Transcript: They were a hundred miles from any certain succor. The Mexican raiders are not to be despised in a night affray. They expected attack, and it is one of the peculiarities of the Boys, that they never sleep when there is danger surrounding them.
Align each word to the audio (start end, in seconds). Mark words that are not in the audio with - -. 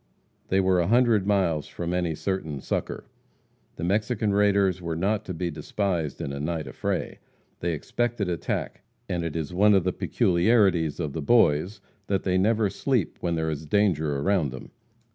They 0.47 0.59
were 0.59 0.79
a 0.79 0.87
hundred 0.87 1.27
miles 1.27 1.67
from 1.67 1.93
any 1.93 2.15
certain 2.15 2.59
succor. 2.59 3.05
The 3.75 3.83
Mexican 3.83 4.33
raiders 4.33 4.81
are 4.81 4.95
not 4.95 5.23
to 5.25 5.33
be 5.35 5.51
despised 5.51 6.19
in 6.21 6.33
a 6.33 6.39
night 6.39 6.65
affray. 6.65 7.19
They 7.59 7.73
expected 7.73 8.27
attack, 8.27 8.81
and 9.07 9.23
it 9.23 9.35
is 9.35 9.53
one 9.53 9.75
of 9.75 9.83
the 9.83 9.93
peculiarities 9.93 10.99
of 10.99 11.13
the 11.13 11.21
Boys, 11.21 11.81
that 12.07 12.23
they 12.23 12.39
never 12.39 12.67
sleep 12.67 13.17
when 13.19 13.35
there 13.35 13.51
is 13.51 13.67
danger 13.67 14.07
surrounding 14.17 14.49
them. 14.61 14.71